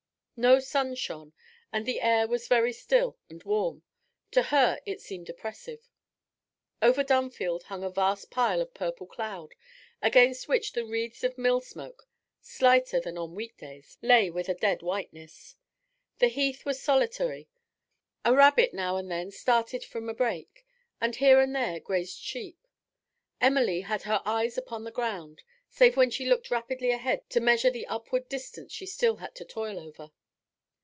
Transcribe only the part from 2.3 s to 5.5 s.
very still and warm; to her it seemed